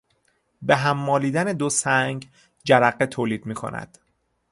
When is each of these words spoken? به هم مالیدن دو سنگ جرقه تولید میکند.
به 0.61 0.75
هم 0.75 0.97
مالیدن 0.97 1.43
دو 1.53 1.69
سنگ 1.69 2.29
جرقه 2.63 3.05
تولید 3.05 3.45
میکند. 3.45 3.97